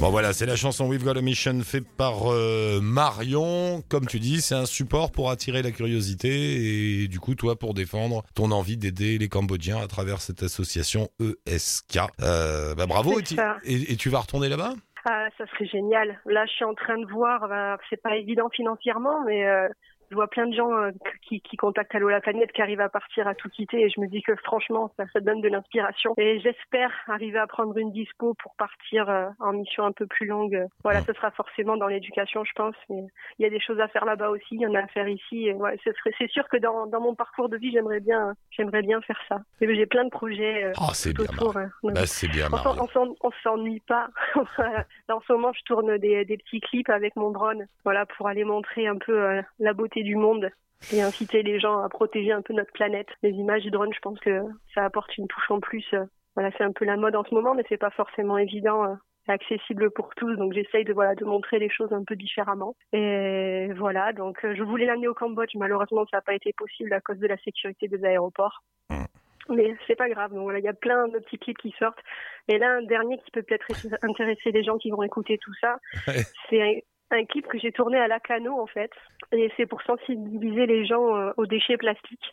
[0.00, 3.82] Bon voilà, c'est la chanson We've Got a Mission fait par euh, Marion.
[3.90, 7.74] Comme tu dis, c'est un support pour attirer la curiosité et du coup toi pour
[7.74, 11.98] défendre ton envie d'aider les Cambodgiens à travers cette association ESK.
[12.22, 14.72] Euh, bah, bravo et, tu vas retourner là-bas?
[15.04, 16.18] Ah, ça serait génial.
[16.24, 19.68] Là, je suis en train de voir, bah, c'est pas évident financièrement, mais euh,
[20.10, 20.90] je vois plein de gens euh,
[21.22, 24.00] qui, qui contactent Allo la planète qui arrivent à partir à tout quitter et je
[24.00, 27.92] me dis que franchement ça, ça donne de l'inspiration et j'espère arriver à prendre une
[27.92, 30.66] dispo pour partir euh, en mission un peu plus longue.
[30.82, 33.04] Voilà, ce sera forcément dans l'éducation je pense, mais
[33.38, 35.08] il y a des choses à faire là-bas aussi, il y en a à faire
[35.08, 35.46] ici.
[35.46, 35.78] Et ouais,
[36.18, 39.38] c'est sûr que dans, dans mon parcours de vie j'aimerais bien j'aimerais bien faire ça.
[39.60, 40.72] J'ai plein de projets.
[40.80, 41.26] oh, c'est bien.
[41.54, 41.70] Hein.
[41.84, 42.48] Bah, c'est bien.
[42.52, 44.08] On, on s'ennuie pas.
[44.34, 48.44] en ce moment je tourne des, des petits clips avec mon drone, voilà pour aller
[48.44, 50.50] montrer un peu la beauté du monde
[50.92, 53.08] et inciter les gens à protéger un peu notre planète.
[53.22, 54.42] Les images du drone, je pense que
[54.74, 55.94] ça apporte une touche en plus.
[56.34, 58.94] Voilà, c'est un peu la mode en ce moment, mais c'est pas forcément évident euh,
[59.28, 63.68] accessible pour tous donc j'essaye de voilà de montrer les choses un peu différemment et
[63.76, 67.00] voilà donc euh, je voulais l'amener au Cambodge malheureusement ça n'a pas été possible à
[67.00, 69.04] cause de la sécurité des aéroports mmh.
[69.50, 72.02] mais c'est pas grave donc voilà il y a plein de petits clips qui sortent
[72.48, 73.68] et là un dernier qui peut peut-être
[74.02, 75.78] intéresser les gens qui vont écouter tout ça
[76.50, 78.90] c'est un clip que j'ai tourné à Lacano en fait,
[79.32, 82.32] et c'est pour sensibiliser les gens euh, aux déchets plastiques.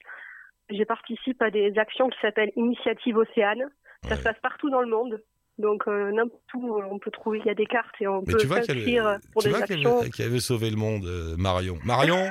[0.69, 3.69] Je participe à des actions qui s'appellent Initiative Océane.
[4.07, 4.17] Ça Ouais.
[4.17, 5.21] se passe partout dans le monde.
[5.59, 8.33] Donc euh, n'importe où on peut trouver, il y a des cartes et on Mais
[8.33, 10.01] peut s'inscrire pour tu des vois actions.
[10.03, 11.79] veut- qu'elle veut sauver le monde, euh, Marion.
[11.83, 12.29] Marion,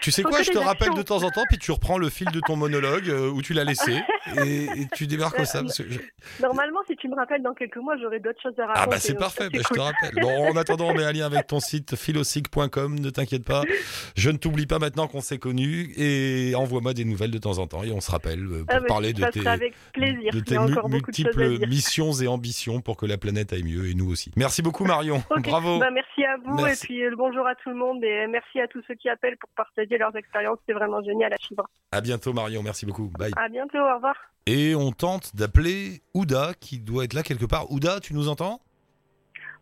[0.00, 0.94] tu sais quoi Je te rappelle actions.
[0.94, 3.52] de temps en temps, puis tu reprends le fil de ton monologue euh, où tu
[3.52, 4.00] l'as laissé
[4.44, 5.62] et, et tu débarques comme ça.
[5.76, 5.98] je-
[6.40, 8.80] Normalement, si tu me rappelles dans quelques mois, j'aurai d'autres choses à raconter.
[8.84, 10.14] Ah bah c'est parfait, bah, je te rappelle.
[10.22, 13.62] Bon, en attendant, on met un lien avec ton site philosic.com, ne t'inquiète pas.
[14.16, 17.66] Je ne t'oublie pas maintenant qu'on s'est connus et envoie-moi des nouvelles de temps en
[17.66, 20.32] temps et on se rappelle euh, pour Ah, mais parler de tes, avec plaisir.
[20.32, 22.51] de mu- de multiples missions et ambitions
[22.84, 24.30] pour que la planète aille mieux et nous aussi.
[24.36, 25.78] Merci beaucoup Marion, bravo.
[25.78, 26.84] Bah, merci à vous Merci.
[26.84, 29.08] et puis euh, le bonjour à tout le monde et merci à tous ceux qui
[29.08, 30.58] appellent pour partager leurs expériences.
[30.66, 31.64] C'est vraiment génial à suivre.
[31.92, 33.10] À bientôt Marion, merci beaucoup.
[33.18, 33.32] Bye.
[33.36, 34.14] À bientôt, au revoir.
[34.46, 37.70] Et on tente d'appeler Ouda qui doit être là quelque part.
[37.70, 38.60] Ouda, tu nous entends?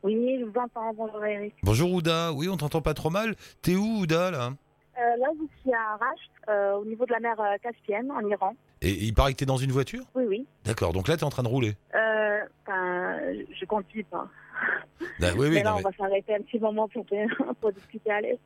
[0.02, 0.92] Oui, je vous entends.
[0.94, 1.54] Bonjour Eric.
[1.62, 3.34] Bonjour Ouda, oui on t'entend pas trop mal.
[3.62, 4.50] T'es où Ouda là?
[4.98, 8.20] Euh, là, je suis à Rasht, euh, au niveau de la mer euh, Caspienne, en
[8.28, 8.54] Iran.
[8.82, 10.04] Et il paraît que t'es dans une voiture?
[10.14, 10.46] Oui, oui.
[10.64, 11.74] D'accord, donc là t'es en train de rouler.
[11.94, 13.18] Euh, Enfin,
[13.58, 14.26] je- conduis pas.
[14.62, 17.04] Ah, oui, oui, mais là, non, on va s'arrêter un petit moment pour,
[17.60, 18.38] pour discuter à l'aise.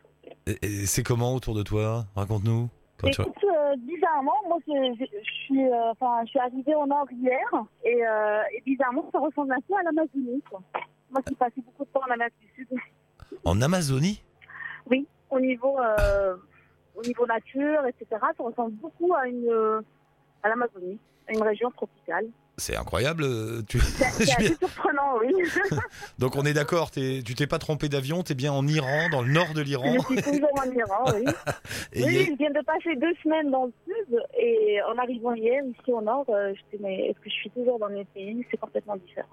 [0.46, 2.06] mais- c'est comment autour de toi?
[2.16, 2.68] Raconte-nous.
[3.02, 4.72] Tu- Écoute, euh, bizarrement, moi, je
[5.06, 7.38] je suis, euh, enfin, je suis arrivée au nord hier
[7.84, 10.42] et, euh, et bizarrement, ça ressemble un peu à l'Amazonie.
[11.10, 12.78] Moi qui passais beaucoup de temps en Amérique du Sud.
[13.44, 14.22] En Amazonie?
[14.90, 16.36] Oui, au niveau, euh,
[16.96, 19.82] au niveau nature, etc., ça ressemble beaucoup à une,
[20.44, 22.26] à l'Amazonie, une région tropicale.
[22.56, 23.24] C'est incroyable.
[23.24, 23.80] euh, Tu...
[23.80, 24.04] C'est
[24.38, 25.32] assez surprenant, oui.
[26.20, 29.32] Donc on est d'accord, tu t'es pas trompé d'avion, t'es bien en Iran, dans le
[29.32, 29.92] nord de l'Iran.
[30.08, 31.24] Je suis toujours en Iran, oui.
[31.94, 35.34] Et oui, a- je viens de passer deux semaines dans le sud et en arrivant
[35.34, 38.46] hier ici au nord, euh, je mais est-ce que je suis toujours dans mes pays?
[38.50, 39.26] C'est complètement différent.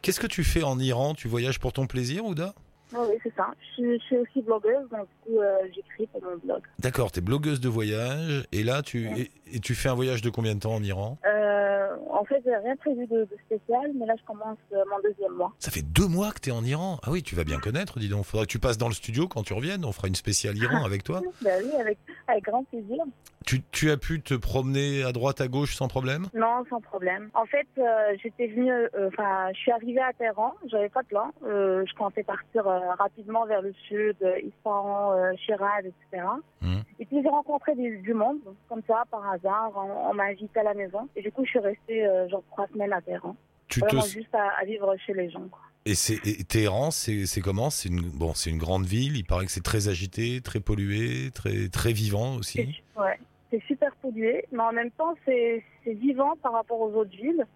[0.00, 1.12] Qu'est-ce que tu fais en Iran?
[1.14, 2.54] Tu voyages pour ton plaisir, Ouda?
[2.94, 3.48] Oui, c'est ça.
[3.60, 6.62] Je suis, je suis aussi blogueuse, donc du coup, euh, j'écris pour mon blog.
[6.78, 9.30] D'accord, t'es blogueuse de voyage, et là tu Ouais.
[9.52, 11.18] et, et tu fais un voyage de combien de temps en Iran?
[11.26, 15.00] Euh, en fait, j'ai rien prévu de, de spécial, mais là, je commence euh, mon
[15.02, 15.52] deuxième mois.
[15.58, 16.98] Ça fait deux mois que t'es en Iran?
[17.02, 18.24] Ah oui, tu vas bien connaître, dis donc.
[18.24, 19.84] Faudra que tu passes dans le studio quand tu reviennes.
[19.84, 21.20] On fera une spéciale Iran avec toi.
[21.42, 23.02] Ben oui, avec, avec grand plaisir.
[23.44, 26.26] Tu, tu as pu te promener à droite, à gauche sans problème?
[26.32, 27.28] Non, sans problème.
[27.34, 28.70] En fait, euh, j'étais venue,
[29.08, 31.32] enfin, je suis arrivée à Téhéran, j'avais pas de plan.
[31.42, 32.68] Je comptais partir
[32.98, 36.26] rapidement vers le sud, euh, Isfahan, euh, Shiraz, etc.
[36.60, 36.82] Mhm.
[36.98, 39.72] Et puis j'ai rencontré des- du monde, comme ça, par hasard.
[39.76, 41.08] On, on m'a invité à la maison.
[41.16, 43.36] Et du coup, je suis restée euh, genre trois semaines à Téhéran.
[43.68, 45.46] Tu te Vraiment juste à, à vivre chez les gens.
[45.50, 45.60] quoi.
[45.86, 47.70] et c'est et Téhéran, c'est comment?
[47.70, 49.16] C'est une bon, c'est une grande ville.
[49.16, 52.58] Il paraît que c'est très agité, très pollué, très très vivant aussi.
[52.94, 53.18] C'est ouais,
[53.50, 57.46] c'est super pollué, mais en même temps, c'est c'est vivant par rapport aux autres villes.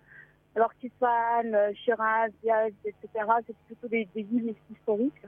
[0.57, 3.09] Alors qu'Isfahan, euh, Shiraz, Diaz, etc.,
[3.47, 5.23] c'est plutôt des, des villes historiques.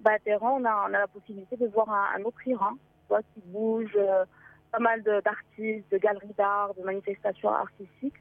[0.00, 2.72] Bah, à Téhéran, on a, on a la possibilité de voir un, un autre Iran,
[3.08, 4.24] vois, qui bouge, euh,
[4.70, 8.14] pas mal d'artistes, de, galeries d'art, de manifestations artistiques.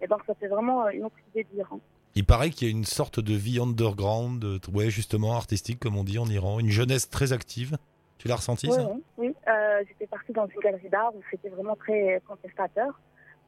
[0.00, 1.80] Et donc, ça fait vraiment euh, une autre idée d'Iran.
[2.14, 5.96] Il paraît qu'il y a une sorte de vie underground, euh, ouais, justement artistique comme
[5.96, 7.78] on dit en Iran, une jeunesse très active.
[8.18, 8.88] Tu l'as ressenti Oui, ça?
[8.90, 9.02] Oui.
[9.18, 9.34] oui.
[9.48, 13.00] Euh, J'étais partie dans une galerie d'art où c'était vraiment très contestateur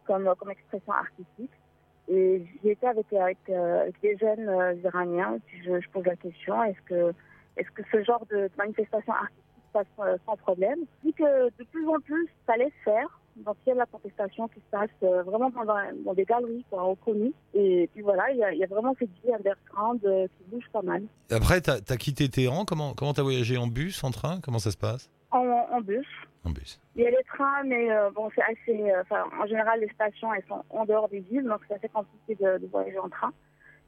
[0.07, 1.51] comme, comme expression artistique.
[2.09, 5.38] Et j'y étais avec, avec, euh, avec des jeunes euh, iraniens.
[5.47, 6.81] Puis je, je pose la question est-ce
[7.71, 10.81] que, ce genre de manifestation artistique passe euh, sans problème?
[11.03, 13.21] Je dis que de plus en plus, ça laisse faire.
[13.37, 15.64] Donc il y a de la contestation qui se passe vraiment dans,
[16.05, 17.33] dans des galeries quoi, reconnues.
[17.53, 20.69] Et puis voilà, il y a, il y a vraiment cette vie underground qui bouge
[20.73, 21.03] pas mal.
[21.33, 22.64] Après, t'as as quitté Téhéran.
[22.64, 25.11] Comment comment t'as voyagé en bus, en train Comment ça se passe?
[25.33, 26.07] En, en bus.
[26.45, 26.79] En bus.
[26.97, 28.91] Il y a les trains, mais euh, bon, c'est assez.
[28.91, 31.89] euh, Enfin, en général, les stations, elles sont en dehors des villes, donc c'est assez
[31.89, 33.33] compliqué de, de voyager en train.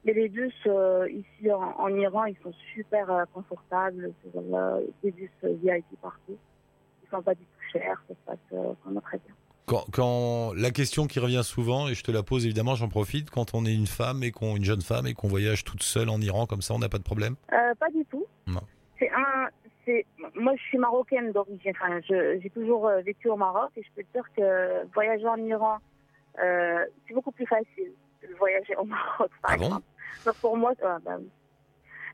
[0.05, 4.11] Mais les bus euh, ici en, en Iran, ils sont super confortables.
[4.23, 4.31] C'est
[5.03, 6.37] des bus VIP partout.
[7.03, 8.01] Ils sont pas du tout chers.
[8.07, 9.33] Ça se passe vraiment très bien.
[9.65, 13.29] Quand, quand la question qui revient souvent, et je te la pose évidemment, j'en profite,
[13.29, 16.07] quand on est une femme et qu'on une jeune femme et qu'on voyage toute seule
[16.09, 17.35] en Iran comme ça, on n'a pas de problème?
[17.51, 18.25] Euh, pas du tout.
[18.47, 18.61] Non.
[18.97, 19.49] C'est un.
[19.87, 21.71] C'est moi, je suis marocaine d'origine.
[21.71, 25.37] Enfin, j'ai toujours euh, vécu au Maroc et je peux te dire que voyager en
[25.37, 25.77] Iran,
[26.43, 29.85] euh, c'est beaucoup plus facile que de voyager au Maroc, par Ah bon exemple.
[30.25, 31.29] Donc pour moi, euh, oui.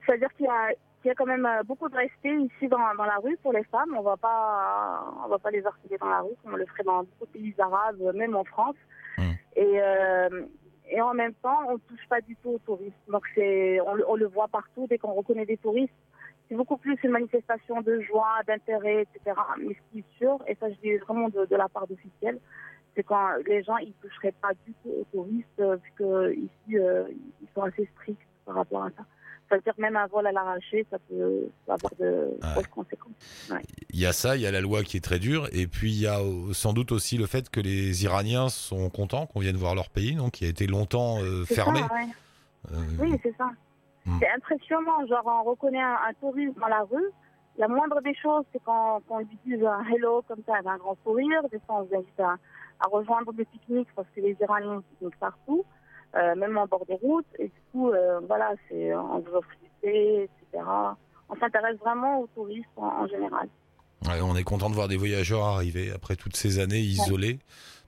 [0.06, 3.18] c'est-à-dire qu'il y y a quand même euh, beaucoup de respect ici dans, dans la
[3.18, 3.96] rue pour les femmes.
[3.98, 6.84] On va pas on va pas les harceler dans la rue comme on le ferait
[6.84, 8.76] dans beaucoup de pays arabes, même en France.
[9.18, 9.32] Hmm.
[9.56, 10.46] Et euh,
[10.92, 12.94] et en même temps, on touche pas du tout aux touristes.
[13.08, 15.92] Donc on, on le voit partout dès qu'on reconnaît des touristes
[16.50, 19.40] c'est beaucoup plus une manifestation de joie, d'intérêt, etc.
[19.60, 22.40] Mais ce qui est sûr, et ça je dis vraiment de, de la part d'officiels,
[22.96, 25.48] c'est quand les gens ils toucheraient pas du tout aux touristes,
[26.02, 27.06] euh, ici euh,
[27.42, 29.04] ils sont assez stricts par rapport à ça.
[29.50, 32.54] C'est-à-dire même un vol à l'arraché, ça peut, avoir de ouais.
[32.54, 33.52] grosses conséquences.
[33.92, 35.92] Il y a ça, il y a la loi qui est très dure, et puis
[35.92, 36.20] il y a
[36.54, 40.16] sans doute aussi le fait que les Iraniens sont contents qu'on vienne voir leur pays,
[40.16, 41.82] donc qui a été longtemps euh, fermé.
[41.82, 42.08] ça, ouais.
[42.72, 43.52] Euh, Oui, c'est ça.
[44.06, 44.18] Hmm.
[44.20, 45.06] C'est impressionnant.
[45.08, 47.10] Genre, on reconnaît un, un touriste dans la rue.
[47.58, 50.68] La moindre des choses, c'est quand, quand on lui dit un hello comme ça, avec
[50.68, 51.42] un grand sourire.
[51.52, 52.36] Des fois, on vous invite à,
[52.80, 55.64] à rejoindre des pique-niques parce que les Iraniens pique-niquent partout,
[56.16, 57.28] euh, même en bord des routes.
[57.40, 60.64] Et du coup, euh, voilà, c'est on vous offre du thé, etc.
[61.30, 63.48] On s'intéresse vraiment aux touristes en, en général.
[64.08, 67.40] ouais, on est content de voir des voyageurs arriver après toutes ces années isolés.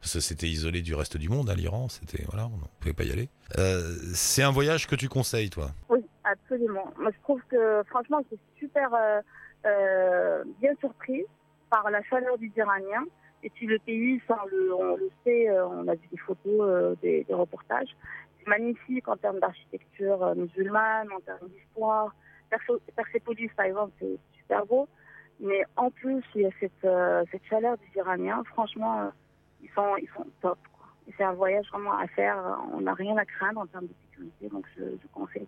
[0.05, 2.93] Parce que c'était isolé du reste du monde, à l'Iran, c'était voilà, on ne pouvait
[2.93, 3.27] pas y aller.
[3.57, 3.81] Euh,
[4.13, 5.69] c'est un voyage que tu conseilles, toi?
[5.89, 6.93] Oui, absolument.
[6.99, 9.19] Moi, je trouve que franchement, je suis super euh,
[9.65, 11.25] euh, bien surprise
[11.71, 13.05] par la chaleur des Iraniens.
[13.41, 17.89] Et puis le pays, ça, on le, sait, on a vu des photos, des, reportages.
[18.37, 22.13] C'est magnifique en termes d'architecture musulmane, en termes d'histoire.
[22.95, 24.87] Persépolis, par exemple, c'est super beau.
[25.39, 28.43] Mais en plus, il y a cette, chaleur des Iraniens.
[28.53, 29.11] Franchement,
[29.65, 30.57] ils sont, ils sont top.
[31.17, 32.37] c'est un voyage vraiment à faire.
[32.73, 34.49] On n'a rien à craindre en termes de sécurité.
[34.49, 35.47] Donc, je, je conseille.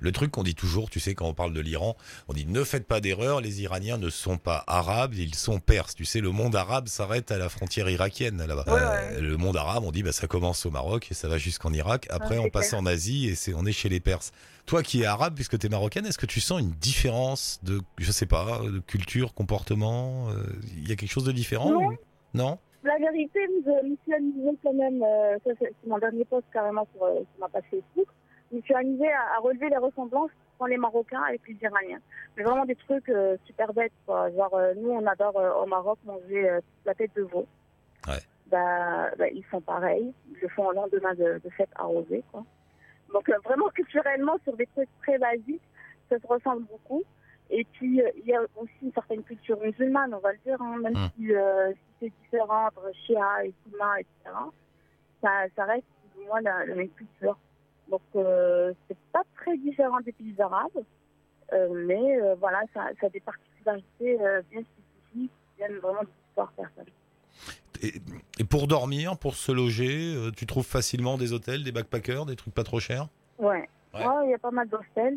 [0.00, 1.96] Le truc qu'on dit toujours, tu sais, quand on parle de l'Iran,
[2.28, 5.94] on dit ne faites pas d'erreur, les Iraniens ne sont pas arabes, ils sont perses.
[5.94, 8.64] Tu sais, le monde arabe s'arrête à la frontière irakienne là-bas.
[8.66, 9.16] Ouais, ouais.
[9.16, 11.72] Euh, le monde arabe, on dit bah ça commence au Maroc et ça va jusqu'en
[11.72, 12.06] Irak.
[12.10, 12.80] Après, Ouais, on passe clair.
[12.82, 14.30] en Asie et c'est on est chez les Perses.
[14.66, 17.80] Toi qui es arabe, puisque tu es marocaine, est-ce que tu sens une différence de,
[17.96, 20.44] je sais pas, de culture, comportement euh,
[20.76, 21.86] Il y a quelque chose de différent Non.
[21.88, 21.96] ou-
[22.34, 22.58] Non?
[22.84, 26.86] La vérité, je me suis amusée quand même, euh, ça c'est mon dernier poste carrément
[26.94, 28.06] sur, euh, sur ma page Facebook,
[28.50, 32.00] je me suis amusée à, à relever les ressemblances dans les Marocains avec les Iraniens.
[32.36, 34.30] Mais vraiment des trucs euh, super bêtes, quoi.
[34.30, 37.46] Genre, euh, nous, on adore euh, au Maroc manger euh, la tête de veau.
[38.06, 38.18] Ouais.
[38.46, 40.12] Bah, bah, ils font pareil.
[40.30, 42.44] Ils le font au lendemain de, de fête arrosée, quoi.
[43.12, 45.62] Donc, euh, vraiment, culturellement, sur des trucs très basiques,
[46.08, 47.02] ça se ressemble beaucoup.
[47.50, 50.60] Et puis, euh, il y a aussi une certaine culture musulmane, on va le dire,
[50.60, 51.08] hein, même Mm.
[51.16, 54.36] si, euh, si c'est différent entre Shia et Sunna, etc.
[55.22, 55.84] Ça, ça reste
[56.18, 57.38] ou moins la, la même culture.
[57.90, 60.84] Donc, euh, c'est pas très différent des pays arabes,
[61.54, 64.18] euh, mais voilà, ça, ça a des particularités
[64.50, 66.92] bien spécifiques, qui viennent vraiment de l'histoire personnelle.
[67.82, 67.94] et,
[68.38, 72.52] et pour dormir, pour se loger, tu trouves facilement des hôtels, des backpackers, des trucs
[72.54, 73.08] pas trop chers?
[73.38, 73.68] Ouais.
[73.94, 74.06] Ouais.
[74.06, 75.16] Ouais, il y a pas mal d'hostels.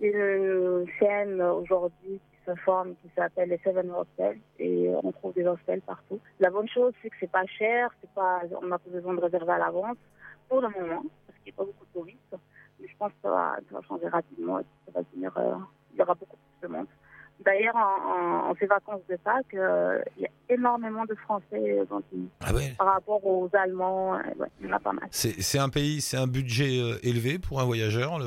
[0.00, 5.46] Une chaîne aujourd'hui qui se forme, qui s'appelle les Seven Hostels, et on trouve des
[5.46, 6.20] hostels partout.
[6.40, 9.20] La bonne chose, c'est que c'est pas cher, c'est pas, on n'a pas besoin de
[9.20, 9.96] réserver à l'avance,
[10.48, 12.36] pour le moment, parce qu'il n'y a pas beaucoup de touristes.
[12.80, 15.54] Mais je pense que ça va, changer rapidement, et ça va devenir, euh,
[15.92, 16.86] il y aura beaucoup plus de monde.
[17.44, 21.80] D'ailleurs, en, en, en ces vacances de Pâques, euh, il y a énormément de Français
[21.90, 22.04] dans le.
[22.40, 25.06] Ah ouais Par rapport aux Allemands, euh, ouais, il y en a pas mal.
[25.10, 28.18] C'est un pays, c'est un budget euh, élevé pour un voyageur,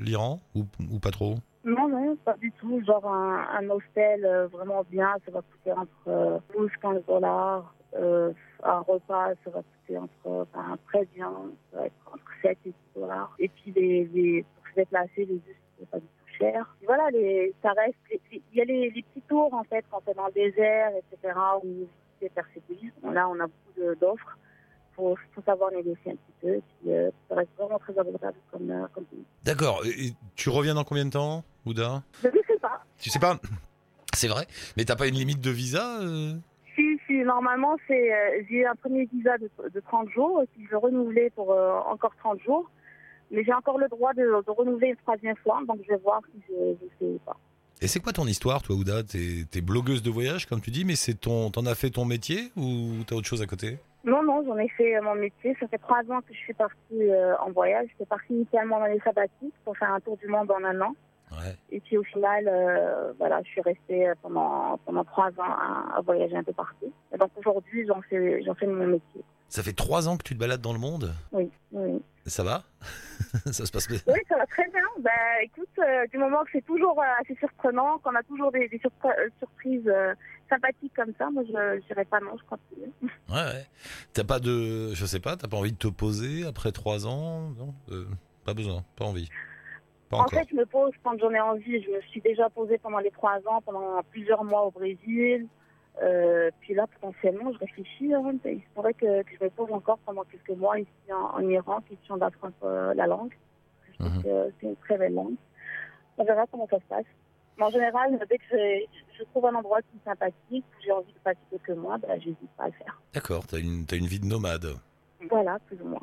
[0.00, 1.34] l'Iran, ou, ou pas trop?
[1.64, 2.82] Non, non, pas du tout.
[2.84, 7.74] Genre un, un hostel euh, vraiment bien, ça va coûter entre euh, 12 15 dollars.
[7.96, 11.30] Euh, un repas, ça va coûter entre, enfin, très bien,
[11.72, 13.34] ça va être entre 7 et 10 dollars.
[13.38, 16.23] Et puis les, les, pour se déplacer, les bus, c'est pas du tout
[16.86, 17.96] voilà, les, ça reste,
[18.32, 21.34] il y a les, les petits tours en fait, quand c'est dans le désert, etc.,
[21.62, 21.86] où
[22.20, 22.30] c'est.
[23.02, 24.38] Bon, là, on a beaucoup d'offres.
[24.96, 26.60] Faut, faut savoir négocier un petit peu.
[26.60, 29.04] Puis, euh, ça reste vraiment très abordable comme, euh, comme.
[29.42, 29.82] D'accord.
[30.36, 32.84] Tu reviens dans combien de temps, Ouda Je ne sais pas.
[32.98, 33.38] Tu sais pas?
[34.14, 36.34] C'est vrai Mais t'as pas une limite de visa euh?
[36.76, 40.66] Si, si, normalement, c'est euh, j'ai un premier visa de, de 30 jours, et puis
[40.70, 42.70] je renouvelé pour encore 30 jours.
[43.34, 46.20] Mais j'ai encore le droit de, de renouveler une troisième fois, donc je vais voir
[46.32, 47.36] si je, je fais ou pas.
[47.82, 49.02] Et c'est quoi ton histoire, toi, Ouda?
[49.02, 52.04] T'es t'es blogueuse de voyage, comme tu dis, mais c'est ton, t'en as fait ton
[52.04, 53.78] métier ou t'as autre chose à côté?
[54.04, 55.56] Non, non, j'en ai fait euh, mon métier.
[55.58, 57.88] Ça fait trois ans que je suis partie euh, en voyage.
[57.90, 60.94] J'étais partie initialement dans les sabbatiques pour faire un tour du monde en un an.
[61.32, 61.56] Ouais.
[61.70, 66.00] Et puis au final, euh, voilà, je suis restée pendant, pendant trois ans à, à
[66.02, 66.92] voyager un peu partout.
[67.12, 69.22] Et donc aujourd'hui, j'en fais, j'en fais mon métier.
[69.48, 72.02] Ça fait trois ans que tu te balades dans le monde Oui, oui.
[72.26, 72.64] Ça va
[73.52, 74.80] Ça se passe bien Oui, ça va très bien.
[74.98, 75.10] Ben,
[75.42, 79.28] écoute, euh, du moment que c'est toujours euh, assez surprenant, qu'on a toujours des, euh,
[79.38, 79.92] surprises
[80.48, 82.92] sympathiques comme ça, moi je dirais pas non, je continue.
[83.28, 83.66] Ouais, ouais.
[84.12, 84.94] T'as pas de.
[84.94, 87.50] Je sais pas, t'as pas envie de te poser après trois ans?
[87.58, 87.74] Non
[88.44, 89.28] Pas besoin, pas envie.
[90.08, 90.38] Pas En encore.
[90.38, 91.82] fait, je me pose quand j'en ai envie.
[91.82, 95.46] Je me suis déjà posée pendant les trois ans, pendant plusieurs mois au Brésil.
[96.02, 98.12] Euh, puis là, potentiellement, je réfléchis.
[98.14, 98.32] hein.
[98.44, 101.48] Il se pourrait que, que je me pose encore pendant quelques mois ici en, en
[101.48, 103.32] Iran, question d'apprendre euh, la langue.
[103.92, 104.22] Je trouve Mhm.
[104.24, 105.36] que c'est une très belle langue.
[106.18, 107.04] On verra comment ça se passe.
[107.56, 108.84] Mais en général, dès que je,
[109.18, 112.18] je trouve un endroit qui est sympathique, où j'ai envie de passer quelques mois, ben,
[112.20, 113.00] j'hésite pas à le faire.
[113.12, 114.66] D'accord, t'as une, t'as une vie de nomade.
[115.30, 116.02] Voilà, plus ou moins.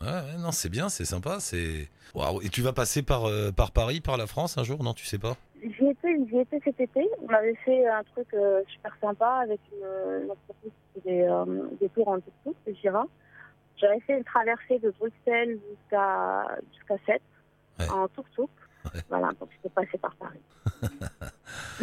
[0.00, 1.88] Ouais, ouais, non, c'est bien, c'est sympa, c'est.
[2.14, 2.40] Waouh.
[2.42, 4.82] Et tu vas passer par, euh, par Paris, par la France un jour?
[4.82, 5.36] Non, tu sais pas?
[5.62, 7.08] J'y étais, j'y étais cet été.
[7.22, 11.44] On avait fait un truc euh, super sympa avec une, une entreprise qui des, euh,
[11.80, 13.06] des tours en tuk-tuk, de Jira.
[13.76, 17.22] J'avais fait une traversée de Bruxelles jusqu'à jusqu'à 7
[17.78, 17.88] Ouais.
[17.90, 18.48] en tuk-tuk.
[18.94, 19.00] Ouais.
[19.08, 20.40] Voilà, donc j'étais passé par Paris.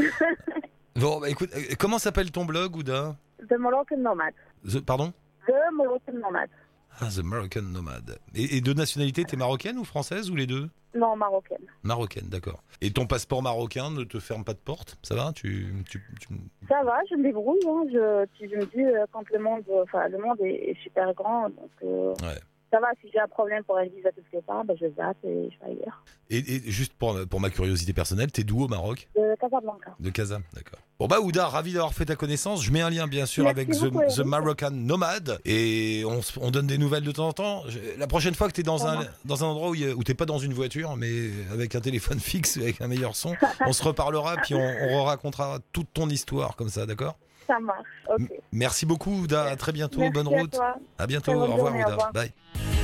[0.96, 3.16] Bon, bah écoute, euh, comment s'appelle ton blog, Ouda?
[3.48, 4.34] The Moroccan Nomad.
[4.66, 5.14] The- Pardon?
[5.48, 6.50] The Moroccan Nomad.
[7.00, 8.18] Ah, The American Nomad.
[8.34, 10.70] Et, et de nationalité, t'es marocaine ou française ou les deux?
[10.96, 11.62] Non, marocaine.
[11.84, 12.64] Marocaine, d'accord.
[12.82, 14.98] Et ton passeport marocain ne te ferme pas de porte?
[15.04, 15.32] Ça va?
[15.34, 16.28] Tu, tu, tu-
[16.68, 17.60] Ça va, je me débrouille.
[17.68, 17.84] Hein.
[17.92, 21.70] Je, me dis, euh, quand le monde, enfin, le monde est, est super grand, donc
[21.84, 22.40] euh, Ouais.
[22.72, 22.88] Ça va.
[23.02, 25.72] Si j'ai un problème pour un visa quelque part, ben, je zappe et je vais
[25.74, 26.04] ailleurs.
[26.30, 29.08] Et, et juste pour, pour ma curiosité personnelle, t'es d'où au Maroc?
[29.16, 29.96] De Casablanca.
[30.00, 30.80] De Casa, d'accord.
[31.00, 32.64] Bon bah Ouda, ravi d'avoir fait ta connaissance.
[32.64, 34.04] Je mets un lien bien sûr Merci avec The, beaucoup.
[34.08, 37.64] The Moroccan Nomad et on, on donne des nouvelles de temps en temps.
[37.68, 40.26] Je- la prochaine fois que t'es dans un, dans un endroit où, où t'es pas
[40.26, 43.36] dans une voiture mais avec un téléphone fixe avec un meilleur son,
[43.68, 47.20] on se reparlera puis on, on racontera toute ton histoire comme ça, d'accord?
[47.48, 47.88] Ça marche.
[48.52, 50.52] Merci beaucoup Ouda, à très bientôt, Merci bonne à route.
[50.52, 50.76] toi.
[50.98, 51.92] À bientôt, au revoir journée, au Ouda.
[51.92, 52.14] revoir.
[52.14, 52.77] Bye.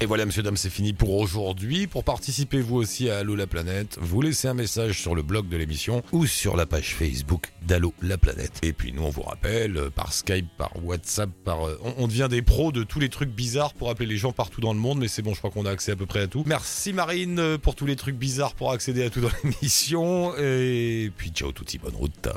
[0.00, 1.86] Et voilà, monsieur, dame, c'est fini pour aujourd'hui.
[1.86, 5.48] Pour participer, vous aussi, à Allo la planète, vous laissez un message sur le blog
[5.48, 8.60] de l'émission ou sur la page Facebook d'Allo la planète.
[8.62, 11.66] Et puis, nous, on vous rappelle, euh, par Skype, par WhatsApp, par.
[11.66, 14.32] euh, on, on devient des pros de tous les trucs bizarres pour appeler les gens
[14.32, 16.20] partout dans le monde, mais c'est bon, je crois qu'on a accès à peu près
[16.20, 16.44] à tout.
[16.46, 20.36] Merci, Marine, euh, pour tous les trucs bizarres pour accéder à tout dans l'émission.
[20.36, 22.28] Et puis, ciao, touti, bonne route.